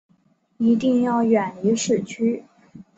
[0.57, 2.43] 一定要远离市区